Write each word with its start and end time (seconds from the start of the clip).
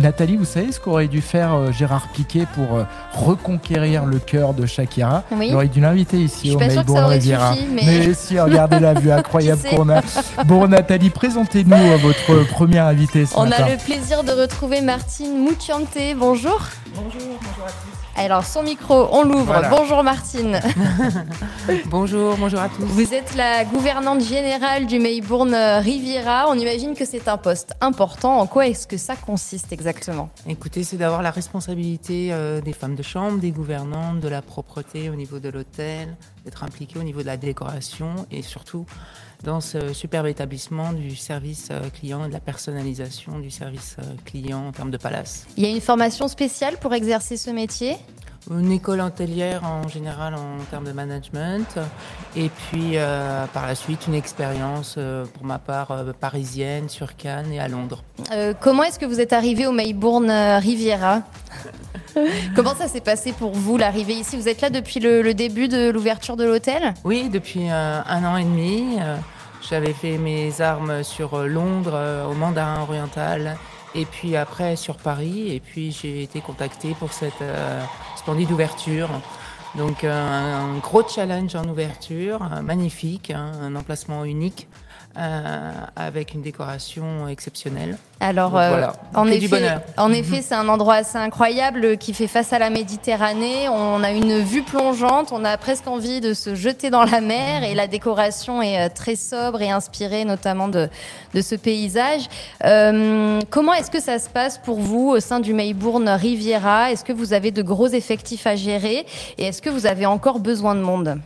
Nathalie, 0.00 0.36
vous 0.36 0.44
savez 0.46 0.72
ce 0.72 0.80
qu'aurait 0.80 1.08
dû 1.08 1.20
faire 1.20 1.54
euh, 1.54 1.72
Gérard 1.72 2.08
Piquet 2.14 2.46
pour 2.54 2.76
euh, 2.78 2.84
reconquérir 3.12 4.06
le 4.06 4.18
cœur 4.18 4.54
de 4.54 4.64
Shakira? 4.64 5.24
Oui. 5.30 5.48
Il 5.48 5.54
aurait 5.54 5.68
dû 5.68 5.80
l'inviter 5.80 6.16
ici 6.16 6.52
au 6.54 6.58
Melbourne 6.58 7.04
Riviera. 7.04 7.54
suffi, 7.54 7.66
mais- 7.70 8.14
si, 8.14 8.40
regardez 8.40 8.80
la 8.80 8.94
vue 8.94 9.12
incroyable 9.20 9.60
qu'on 9.68 9.88
a. 9.90 10.00
Bon, 10.46 10.66
Nathalie, 10.66 11.10
présentez-nous 11.10 11.76
euh, 11.76 11.96
votre 11.98 12.44
première 12.48 12.86
invitée 12.86 13.26
ce 13.26 13.36
On 13.36 13.44
matin. 13.46 13.64
a 13.64 13.70
le 13.70 13.76
plaisir 13.76 14.24
de 14.24 14.32
retrouver 14.32 14.80
Martine 14.80 15.36
Mouchiante. 15.38 15.96
Bonjour. 16.16 16.60
Bonjour, 16.94 17.10
bonjour 17.20 17.66
à 17.66 17.70
tous. 17.70 17.99
Alors, 18.16 18.44
son 18.44 18.62
micro, 18.62 19.08
on 19.12 19.24
l'ouvre. 19.24 19.44
Voilà. 19.44 19.68
Bonjour 19.68 20.02
Martine. 20.02 20.60
Bonjour, 21.86 22.36
bonjour 22.36 22.60
à 22.60 22.68
tous. 22.68 22.84
Vous 22.84 23.14
êtes 23.14 23.36
la 23.36 23.64
gouvernante 23.64 24.22
générale 24.22 24.86
du 24.86 24.98
Melbourne 24.98 25.54
Riviera. 25.54 26.46
On 26.48 26.54
imagine 26.54 26.94
que 26.94 27.04
c'est 27.04 27.28
un 27.28 27.36
poste 27.36 27.74
important. 27.80 28.38
En 28.38 28.46
quoi 28.46 28.66
est-ce 28.66 28.86
que 28.86 28.96
ça 28.96 29.14
consiste 29.14 29.72
exactement? 29.72 30.30
Écoutez, 30.48 30.82
c'est 30.82 30.96
d'avoir 30.96 31.22
la 31.22 31.30
responsabilité 31.30 32.30
euh, 32.32 32.60
des 32.60 32.72
femmes 32.72 32.96
de 32.96 33.02
chambre, 33.02 33.38
des 33.38 33.52
gouvernantes, 33.52 34.20
de 34.20 34.28
la 34.28 34.42
propreté 34.42 35.10
au 35.10 35.14
niveau 35.14 35.38
de 35.38 35.48
l'hôtel, 35.48 36.16
d'être 36.44 36.64
impliquée 36.64 36.98
au 36.98 37.02
niveau 37.02 37.20
de 37.20 37.26
la 37.26 37.36
décoration 37.36 38.26
et 38.30 38.42
surtout 38.42 38.86
dans 39.42 39.60
ce 39.60 39.92
superbe 39.92 40.26
établissement 40.26 40.92
du 40.92 41.16
service 41.16 41.68
euh, 41.70 41.88
client 41.90 42.24
et 42.24 42.28
de 42.28 42.32
la 42.32 42.40
personnalisation 42.40 43.38
du 43.38 43.50
service 43.50 43.96
euh, 43.98 44.02
client 44.24 44.68
en 44.68 44.72
termes 44.72 44.90
de 44.90 44.98
palace. 44.98 45.46
Il 45.56 45.62
y 45.62 45.66
a 45.66 45.70
une 45.70 45.80
formation 45.80 46.28
spéciale 46.28 46.76
pour 46.78 46.92
exercer 46.92 47.36
ce 47.36 47.50
métier? 47.50 47.96
Une 48.50 48.72
école 48.72 49.00
hôtelière 49.00 49.64
en 49.64 49.86
général 49.86 50.34
en 50.34 50.56
termes 50.70 50.84
de 50.86 50.92
management 50.92 51.78
et 52.34 52.48
puis 52.48 52.96
euh, 52.96 53.46
par 53.52 53.66
la 53.66 53.74
suite 53.74 54.06
une 54.06 54.14
expérience 54.14 54.94
euh, 54.96 55.26
pour 55.26 55.44
ma 55.44 55.58
part 55.58 55.90
euh, 55.90 56.12
parisienne 56.18 56.88
sur 56.88 57.16
Cannes 57.16 57.52
et 57.52 57.60
à 57.60 57.68
Londres. 57.68 58.02
Comment 58.60 58.84
est-ce 58.84 58.98
que 58.98 59.04
vous 59.04 59.20
êtes 59.20 59.34
arrivé 59.34 59.66
au 59.66 59.72
Melbourne 59.72 60.30
Riviera? 60.30 61.22
Comment 62.56 62.74
ça 62.74 62.88
s'est 62.88 63.00
passé 63.00 63.32
pour 63.32 63.52
vous 63.52 63.76
l'arrivée 63.76 64.14
ici? 64.14 64.36
Vous 64.36 64.48
êtes 64.48 64.60
là 64.60 64.70
depuis 64.70 65.00
le, 65.00 65.34
début 65.34 65.68
de 65.68 65.90
l'ouverture 65.90 66.36
de 66.36 66.44
l'hôtel? 66.44 66.94
Oui, 67.04 67.28
depuis 67.28 67.70
euh, 67.70 68.00
un 68.06 68.24
an 68.24 68.36
et 68.36 68.44
demi. 68.44 68.96
euh, 69.00 69.16
J'avais 69.68 69.92
fait 69.92 70.18
mes 70.18 70.60
armes 70.60 71.02
sur 71.02 71.34
euh, 71.34 71.46
Londres, 71.46 72.26
au 72.30 72.34
Mandarin 72.34 72.82
oriental, 72.82 73.56
et 73.94 74.04
puis 74.04 74.36
après 74.36 74.76
sur 74.76 74.96
Paris. 74.96 75.54
Et 75.54 75.60
puis 75.60 75.92
j'ai 75.92 76.22
été 76.22 76.40
contactée 76.40 76.94
pour 76.98 77.12
cette 77.12 77.42
splendide 78.16 78.50
ouverture. 78.50 79.08
Donc 79.76 80.04
un, 80.04 80.78
gros 80.82 81.06
challenge 81.06 81.54
en 81.54 81.64
ouverture, 81.68 82.40
magnifique, 82.62 83.30
hein, 83.30 83.52
un 83.62 83.76
emplacement 83.76 84.24
unique, 84.24 84.66
euh, 85.18 85.72
avec 85.96 86.34
une 86.34 86.42
décoration 86.42 87.26
exceptionnelle. 87.28 87.98
Alors, 88.20 88.50
Donc 88.50 88.60
euh, 88.60 88.68
voilà, 88.68 88.92
en, 89.14 89.26
effet, 89.26 89.38
du 89.38 89.48
bonheur. 89.48 89.80
en 89.96 90.12
effet, 90.12 90.40
c'est 90.42 90.54
un 90.54 90.68
endroit 90.68 90.96
assez 90.96 91.18
incroyable 91.18 91.96
qui 91.96 92.14
fait 92.14 92.26
face 92.28 92.52
à 92.52 92.58
la 92.58 92.70
Méditerranée. 92.70 93.68
On 93.70 94.04
a 94.04 94.12
une 94.12 94.38
vue 94.40 94.62
plongeante, 94.62 95.32
on 95.32 95.44
a 95.44 95.56
presque 95.56 95.88
envie 95.88 96.20
de 96.20 96.34
se 96.34 96.54
jeter 96.54 96.90
dans 96.90 97.04
la 97.04 97.20
mer 97.20 97.64
et 97.64 97.74
la 97.74 97.86
décoration 97.86 98.62
est 98.62 98.86
euh, 98.86 98.88
très 98.94 99.16
sobre 99.16 99.62
et 99.62 99.70
inspirée 99.70 100.24
notamment 100.24 100.68
de, 100.68 100.88
de 101.34 101.40
ce 101.40 101.54
paysage. 101.54 102.28
Euh, 102.64 103.40
comment 103.50 103.72
est-ce 103.72 103.90
que 103.90 104.00
ça 104.00 104.18
se 104.18 104.28
passe 104.28 104.58
pour 104.58 104.78
vous 104.78 105.08
au 105.08 105.18
sein 105.18 105.40
du 105.40 105.54
Melbourne 105.54 106.08
Riviera? 106.08 106.92
Est-ce 106.92 107.04
que 107.04 107.12
vous 107.12 107.32
avez 107.32 107.50
de 107.50 107.62
gros 107.62 107.88
effectifs 107.88 108.46
à 108.46 108.54
gérer? 108.54 109.06
Et 109.38 109.46
est-ce 109.46 109.62
que 109.62 109.70
vous 109.70 109.86
avez 109.86 110.06
encore 110.06 110.38
besoin 110.40 110.74
de 110.74 110.80
monde? 110.82 111.18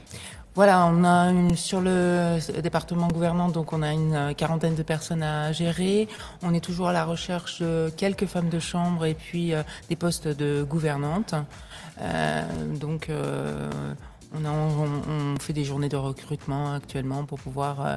Voilà, 0.54 0.86
on 0.86 1.02
a 1.02 1.30
une, 1.30 1.56
sur 1.56 1.80
le 1.80 2.38
département 2.62 3.08
gouvernant, 3.08 3.48
donc 3.48 3.72
on 3.72 3.82
a 3.82 3.92
une 3.92 4.14
euh, 4.14 4.32
quarantaine 4.34 4.76
de 4.76 4.84
personnes 4.84 5.24
à 5.24 5.50
gérer. 5.50 6.06
On 6.44 6.54
est 6.54 6.60
toujours 6.60 6.86
à 6.88 6.92
la 6.92 7.04
recherche 7.04 7.60
de 7.60 7.90
quelques 7.96 8.26
femmes 8.26 8.50
de 8.50 8.60
chambre 8.60 9.04
et 9.04 9.14
puis 9.14 9.52
euh, 9.52 9.64
des 9.88 9.96
postes 9.96 10.28
de 10.28 10.62
gouvernantes. 10.62 11.34
Euh, 12.00 12.42
donc 12.76 13.08
euh, 13.08 13.68
on, 14.38 14.44
a- 14.44 14.50
on- 14.50 15.34
on 15.34 15.38
fait 15.38 15.52
des 15.52 15.64
journées 15.64 15.88
de 15.88 15.96
recrutement 15.96 16.74
actuellement 16.74 17.24
pour 17.24 17.38
pouvoir 17.38 17.76
euh, 17.86 17.96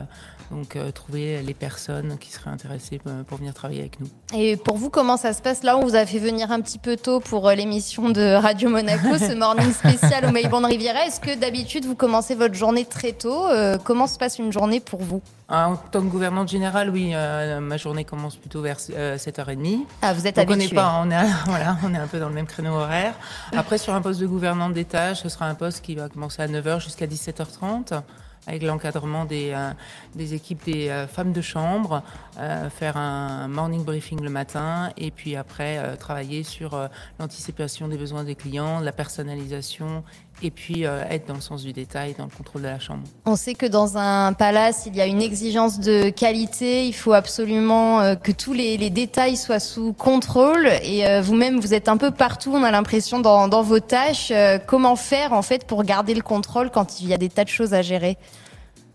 donc 0.51 0.75
euh, 0.75 0.91
trouver 0.91 1.41
les 1.41 1.53
personnes 1.53 2.17
qui 2.19 2.31
seraient 2.31 2.49
intéressées 2.49 2.99
pour 3.27 3.37
venir 3.37 3.53
travailler 3.53 3.81
avec 3.81 3.99
nous. 3.99 4.07
Et 4.33 4.55
pour 4.57 4.77
vous, 4.77 4.89
comment 4.89 5.17
ça 5.17 5.33
se 5.33 5.41
passe? 5.41 5.63
Là, 5.63 5.77
on 5.77 5.81
vous 5.85 5.95
a 5.95 6.05
fait 6.05 6.19
venir 6.19 6.51
un 6.51 6.61
petit 6.61 6.79
peu 6.79 6.95
tôt 6.95 7.19
pour 7.19 7.47
euh, 7.49 7.55
l'émission 7.55 8.09
de 8.09 8.35
Radio 8.35 8.69
Monaco, 8.69 9.17
ce 9.17 9.33
morning 9.33 9.71
spécial 9.73 10.25
au 10.25 10.31
Melbourne 10.31 10.65
Riviera. 10.65 11.05
Est-ce 11.05 11.19
que 11.19 11.35
d'habitude, 11.37 11.85
vous 11.85 11.95
commencez 11.95 12.35
votre 12.35 12.53
journée 12.55 12.85
très 12.85 13.11
tôt? 13.13 13.47
Euh, 13.47 13.77
Comment 13.83 14.07
se 14.07 14.17
passe 14.17 14.39
une 14.39 14.51
journée 14.51 14.79
pour 14.79 15.01
vous? 15.01 15.21
En 15.49 15.77
tant 15.77 16.01
que 16.01 16.07
gouvernante 16.07 16.49
générale, 16.49 16.89
oui, 16.89 17.13
ma 17.13 17.77
journée 17.77 18.03
commence 18.03 18.35
plutôt 18.35 18.61
vers 18.61 18.75
euh, 18.91 19.15
7h30. 19.17 19.79
Ah, 20.01 20.13
vous 20.13 20.27
êtes 20.27 20.35
Donc 20.35 20.45
on 20.49 20.55
n'est 20.57 20.63
habitué. 20.63 20.75
pas, 20.75 21.01
on 21.01 21.09
est, 21.09 21.15
voilà, 21.45 21.77
on 21.85 21.93
est 21.93 21.97
un 21.97 22.07
peu 22.07 22.19
dans 22.19 22.27
le 22.27 22.33
même 22.35 22.47
créneau 22.47 22.73
horaire. 22.73 23.13
Après, 23.55 23.77
sur 23.77 23.93
un 23.93 24.01
poste 24.01 24.19
de 24.19 24.27
gouvernante 24.27 24.73
d'étage, 24.73 25.21
ce 25.21 25.29
sera 25.29 25.45
un 25.45 25.55
poste 25.55 25.85
qui 25.85 25.95
va 25.95 26.09
commencer 26.09 26.26
à 26.37 26.47
9h 26.47 26.81
jusqu'à 26.81 27.07
17h30 27.07 28.01
avec 28.47 28.63
l'encadrement 28.63 29.25
des, 29.25 29.51
euh, 29.53 29.71
des 30.15 30.33
équipes 30.33 30.63
des 30.65 30.87
euh, 30.89 31.05
femmes 31.05 31.33
de 31.33 31.41
chambre, 31.41 32.01
euh, 32.39 32.69
faire 32.69 32.95
un 32.97 33.47
morning 33.49 33.83
briefing 33.83 34.21
le 34.21 34.29
matin 34.29 34.89
et 34.97 35.11
puis 35.11 35.35
après 35.35 35.97
travailler 35.97 36.43
sur 36.43 36.89
l'anticipation 37.19 37.87
des 37.87 37.97
besoins 37.97 38.23
des 38.23 38.35
clients, 38.35 38.79
la 38.79 38.91
personnalisation 38.91 40.03
et 40.43 40.51
puis 40.51 40.83
être 40.83 41.27
dans 41.27 41.33
le 41.33 41.41
sens 41.41 41.63
du 41.63 41.73
détail, 41.73 42.13
dans 42.15 42.25
le 42.25 42.29
contrôle 42.29 42.61
de 42.61 42.67
la 42.67 42.79
chambre. 42.79 43.01
On 43.25 43.35
sait 43.35 43.55
que 43.55 43.65
dans 43.65 43.97
un 43.97 44.33
palace, 44.33 44.83
il 44.85 44.95
y 44.95 45.01
a 45.01 45.07
une 45.07 45.21
exigence 45.21 45.79
de 45.79 46.09
qualité. 46.09 46.85
Il 46.85 46.93
faut 46.93 47.13
absolument 47.13 48.15
que 48.15 48.31
tous 48.31 48.53
les, 48.53 48.77
détails 48.91 49.35
soient 49.35 49.59
sous 49.59 49.93
contrôle. 49.93 50.67
Et 50.83 51.19
vous-même, 51.21 51.59
vous 51.59 51.73
êtes 51.73 51.89
un 51.89 51.97
peu 51.97 52.11
partout. 52.11 52.51
On 52.53 52.63
a 52.63 52.69
l'impression 52.69 53.19
dans, 53.19 53.47
dans 53.47 53.63
vos 53.63 53.79
tâches. 53.79 54.31
Comment 54.67 54.95
faire 54.95 55.33
en 55.33 55.41
fait 55.41 55.65
pour 55.65 55.83
garder 55.83 56.13
le 56.13 56.21
contrôle 56.21 56.69
quand 56.69 57.01
il 57.01 57.07
y 57.07 57.13
a 57.15 57.17
des 57.17 57.29
tas 57.29 57.43
de 57.43 57.49
choses 57.49 57.73
à 57.73 57.81
gérer? 57.81 58.17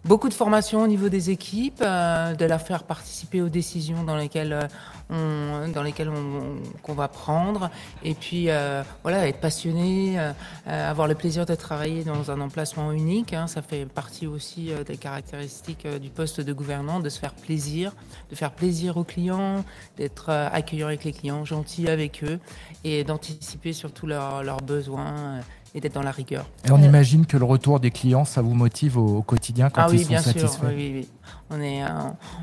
Beaucoup 0.05 0.29
de 0.29 0.35
formation 0.35 0.83
au 0.83 0.89
niveau 0.89 1.09
des 1.09 1.31
équipes, 1.31 1.81
euh, 1.81 2.35
de 2.35 2.45
leur 2.45 2.61
faire 2.61 2.83
participer 2.83 3.41
aux 3.41 3.49
décisions 3.49 4.03
dans 4.03 4.17
lesquelles 4.17 4.53
euh, 4.53 4.67
on, 5.11 5.69
dans 5.69 5.85
lesquelles 5.85 6.09
on, 6.09 6.57
qu'on 6.83 6.95
va 6.95 7.07
prendre, 7.07 7.71
et 8.03 8.15
puis 8.15 8.51
euh, 8.51 8.83
voilà, 9.05 9.29
être 9.29 9.39
passionné, 9.39 10.19
euh, 10.19 10.33
euh, 10.67 10.91
avoir 10.91 11.07
le 11.07 11.15
plaisir 11.15 11.47
de 11.47 11.55
travailler 11.55 12.03
dans 12.03 12.33
un 12.33 12.41
emplacement 12.41 12.91
unique. 12.91 13.33
hein. 13.33 13.47
ça 13.47 13.63
fait 13.63 13.87
partie 13.87 14.27
aussi 14.27 14.73
euh, 14.73 14.83
des 14.83 14.97
caractéristiques 14.97 15.87
du 15.87 16.11
poste 16.11 16.41
de 16.41 16.53
gouvernant, 16.53 16.99
de 16.99 17.09
se 17.09 17.21
faire 17.21 17.35
plaisir, 17.35 17.93
de 18.29 18.35
faire 18.35 18.51
plaisir 18.51 18.97
aux 18.97 19.05
clients, 19.05 19.65
d'être 19.99 20.31
accueillant 20.31 20.89
avec 20.89 21.05
les 21.05 21.13
clients, 21.13 21.45
gentil 21.45 21.89
avec 21.89 22.25
eux, 22.25 22.41
et 22.83 23.05
d'anticiper 23.05 23.73
surtout 23.73 24.09
leurs 24.09 24.63
besoins 24.63 25.39
et 25.75 25.81
d'être 25.81 25.95
dans 25.95 26.03
la 26.03 26.11
rigueur. 26.11 26.47
Et 26.67 26.71
on 26.71 26.79
imagine 26.83 27.27
que 27.27 27.37
le 27.37 27.45
retour 27.45 27.81
des 27.81 27.91
clients, 27.91 28.25
ça 28.25 28.43
vous 28.43 28.55
motive 28.55 28.99
au, 28.99 29.19
au 29.19 29.23
quotidien 29.23 29.71
quand 29.71 29.83
ah 29.83 29.89
ils 29.91 29.99
oui, 29.99 30.03
sont 30.05 30.09
bien 30.11 30.23
sûr. 30.23 30.33
satisfaits. 30.33 30.67
Oui, 30.67 30.75
oui, 30.77 30.93
oui. 30.95 31.09
On, 31.51 31.61
est, 31.61 31.83
euh, 31.83 31.89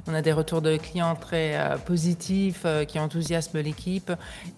on 0.07 0.13
a 0.13 0.21
des 0.21 0.33
retours 0.33 0.61
de 0.61 0.77
clients 0.77 1.15
très 1.15 1.57
euh, 1.57 1.77
positifs, 1.77 2.61
euh, 2.65 2.85
qui 2.85 2.99
enthousiasment 2.99 3.61
l'équipe. 3.61 4.11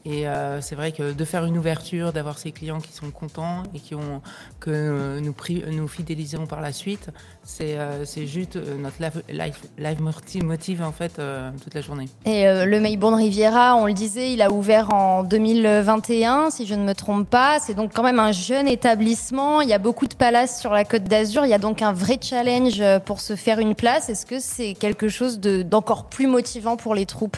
Et 0.05 0.27
euh, 0.27 0.61
c'est 0.61 0.75
vrai 0.75 0.91
que 0.91 1.11
de 1.11 1.25
faire 1.25 1.45
une 1.45 1.57
ouverture, 1.57 2.13
d'avoir 2.13 2.37
ces 2.37 2.51
clients 2.51 2.79
qui 2.79 2.93
sont 2.93 3.11
contents 3.11 3.63
et 3.73 3.79
qui 3.79 3.95
ont, 3.95 4.21
que 4.59 4.71
euh, 4.71 5.19
nous, 5.19 5.33
nous 5.71 5.87
fidélisons 5.87 6.45
par 6.45 6.61
la 6.61 6.71
suite, 6.71 7.09
c'est 7.43 7.77
euh, 7.77 8.05
c'est 8.05 8.27
juste 8.27 8.55
euh, 8.55 8.77
notre 8.77 9.01
live, 9.01 9.23
live, 9.29 9.55
live 9.77 10.01
motive, 10.43 10.81
en 10.81 10.91
fait 10.91 11.17
euh, 11.19 11.51
toute 11.63 11.73
la 11.73 11.81
journée. 11.81 12.07
Et 12.25 12.47
euh, 12.47 12.65
le 12.65 12.79
Melbourne 12.79 13.15
Riviera, 13.15 13.75
on 13.75 13.85
le 13.85 13.93
disait, 13.93 14.33
il 14.33 14.41
a 14.41 14.51
ouvert 14.51 14.93
en 14.93 15.23
2021, 15.23 16.49
si 16.51 16.65
je 16.65 16.75
ne 16.75 16.83
me 16.83 16.93
trompe 16.93 17.29
pas. 17.29 17.59
C'est 17.59 17.73
donc 17.73 17.91
quand 17.93 18.03
même 18.03 18.19
un 18.19 18.31
jeune 18.31 18.60
établissement. 18.66 19.61
Il 19.61 19.69
y 19.69 19.73
a 19.73 19.77
beaucoup 19.79 20.07
de 20.07 20.16
palaces 20.16 20.59
sur 20.59 20.72
la 20.72 20.85
Côte 20.85 21.03
d'Azur. 21.03 21.45
Il 21.45 21.49
y 21.49 21.53
a 21.53 21.57
donc 21.59 21.81
un 21.81 21.94
vrai 21.94 22.17
challenge 22.22 22.79
euh, 22.81 22.99
pour 22.99 23.19
se 23.22 23.35
faire 23.35 23.59
une 23.59 23.75
place. 23.75 24.09
Est-ce 24.09 24.25
que 24.25 24.39
c'est 24.39 24.73
quelque 24.73 25.09
chose 25.09 25.39
de- 25.39 25.61
d'encore 25.61 26.05
plus 26.05 26.27
motivant 26.27 26.77
pour 26.77 26.95
les 26.95 27.05
troupes? 27.05 27.38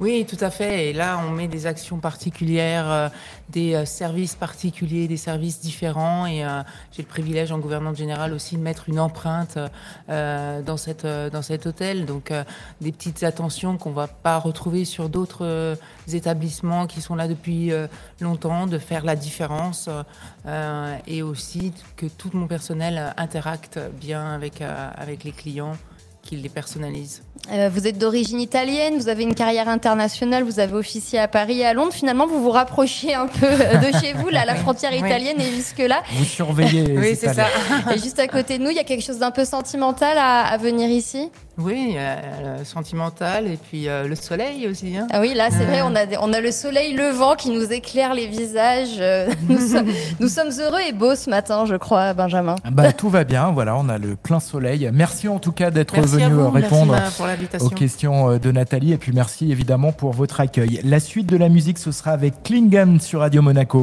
Oui, 0.00 0.24
tout 0.26 0.42
à 0.42 0.48
fait. 0.48 0.88
Et 0.88 0.92
là, 0.94 1.20
on 1.22 1.30
met 1.30 1.46
des 1.46 1.66
actions 1.66 1.98
particulières, 1.98 2.90
euh, 2.90 3.08
des 3.50 3.74
euh, 3.74 3.84
services 3.84 4.34
particuliers, 4.34 5.06
des 5.06 5.18
services 5.18 5.60
différents. 5.60 6.24
Et 6.24 6.42
euh, 6.42 6.62
j'ai 6.90 7.02
le 7.02 7.08
privilège 7.08 7.52
en 7.52 7.58
gouvernante 7.58 7.96
générale 7.96 8.32
aussi 8.32 8.56
de 8.56 8.62
mettre 8.62 8.88
une 8.88 8.98
empreinte 8.98 9.58
dans, 10.08 10.76
cette, 10.78 11.06
cet 11.42 11.66
hôtel. 11.66 12.06
Donc, 12.06 12.32
des 12.80 12.92
petites 12.92 13.22
attentions 13.24 13.76
qu'on 13.76 13.90
va 13.90 14.06
pas 14.06 14.38
retrouver 14.38 14.86
sur 14.86 15.10
d'autres 15.10 15.76
établissements 16.12 16.86
qui 16.86 17.02
sont 17.02 17.14
là 17.14 17.28
depuis 17.28 17.70
longtemps, 18.20 18.66
de 18.66 18.78
faire 18.78 19.04
la 19.04 19.16
différence 19.16 19.88
et 21.06 21.22
aussi 21.22 21.72
que 21.96 22.06
tout 22.06 22.30
mon 22.32 22.46
personnel 22.46 23.14
interacte 23.16 23.78
bien 24.00 24.32
avec 24.32 25.24
les 25.24 25.32
clients 25.32 25.76
qui 26.30 26.36
les 26.36 26.48
personnalisent. 26.48 27.22
Euh, 27.52 27.68
vous 27.72 27.88
êtes 27.88 27.98
d'origine 27.98 28.40
italienne, 28.40 28.94
vous 28.98 29.08
avez 29.08 29.24
une 29.24 29.34
carrière 29.34 29.68
internationale, 29.68 30.44
vous 30.44 30.60
avez 30.60 30.74
officié 30.74 31.18
à 31.18 31.26
Paris 31.26 31.60
et 31.60 31.66
à 31.66 31.74
Londres. 31.74 31.92
Finalement, 31.92 32.26
vous 32.28 32.40
vous 32.40 32.50
rapprochez 32.50 33.14
un 33.14 33.26
peu 33.26 33.48
de 33.48 33.98
chez 34.00 34.12
vous, 34.12 34.28
là, 34.28 34.44
la 34.44 34.54
frontière 34.64 34.94
italienne 34.94 35.40
et 35.40 35.50
jusque-là. 35.56 36.02
Vous 36.12 36.24
surveillez. 36.24 36.84
les 36.84 36.98
Oui, 37.10 37.16
c'est 37.20 37.34
ça. 37.34 37.46
Et 37.92 37.98
juste 37.98 38.20
à 38.20 38.28
côté 38.28 38.58
de 38.58 38.62
nous, 38.62 38.70
il 38.70 38.76
y 38.76 38.80
a 38.80 38.84
quelque 38.84 39.02
chose 39.04 39.18
d'un 39.18 39.32
peu 39.32 39.44
sentimental 39.44 40.16
à, 40.18 40.46
à 40.46 40.56
venir 40.58 40.88
ici? 40.88 41.30
Oui, 41.58 41.94
euh, 41.96 42.64
sentimental 42.64 43.46
et 43.46 43.58
puis 43.58 43.86
euh, 43.88 44.06
le 44.06 44.14
soleil 44.14 44.66
aussi. 44.66 44.96
hein. 44.96 45.06
Ah 45.12 45.20
oui, 45.20 45.34
là, 45.34 45.48
c'est 45.50 45.64
Euh. 45.64 45.66
vrai, 45.66 45.82
on 45.82 45.94
a, 45.94 46.06
des- 46.06 46.16
on 46.18 46.32
a 46.32 46.40
le 46.40 46.52
soleil 46.52 46.94
levant 46.94 47.34
qui 47.34 47.50
nous 47.50 47.70
éclaire 47.72 48.14
les 48.14 48.28
visages. 48.28 48.96
Euh, 48.98 49.28
Nous, 49.48 49.58
sommes, 49.58 49.88
nous 50.20 50.28
sommes 50.28 50.50
heureux 50.58 50.80
et 50.88 50.92
beaux 50.92 51.14
ce 51.16 51.28
matin, 51.28 51.64
je 51.66 51.74
crois, 51.74 52.14
Benjamin. 52.14 52.56
Bah, 52.70 52.92
tout 52.92 53.10
va 53.10 53.24
bien, 53.24 53.50
voilà, 53.50 53.76
on 53.76 53.88
a 53.90 53.98
le 53.98 54.16
plein 54.16 54.40
soleil. 54.40 54.88
Merci 54.92 55.28
en 55.28 55.38
tout 55.38 55.52
cas 55.52 55.70
d'être 55.70 55.94
Merci 55.94 56.08
venu 56.28 56.42
répondre 56.48 56.92
merci 56.92 57.16
pour 57.16 57.26
l'invitation. 57.26 57.66
aux 57.66 57.70
questions 57.70 58.30
euh, 58.30 58.38
de 58.38 58.52
Nathalie 58.52 58.92
et 58.92 58.98
puis 58.98 59.12
merci 59.12 59.50
évidemment 59.50 59.92
pour 59.92 60.12
votre 60.12 60.40
accueil. 60.40 60.80
La 60.84 61.00
suite 61.00 61.26
de 61.26 61.36
la 61.36 61.48
musique, 61.48 61.78
ce 61.78 61.92
sera 61.92 62.10
avec 62.12 62.42
Klingam 62.42 63.00
sur 63.00 63.20
Radio 63.20 63.42
Monaco. 63.42 63.78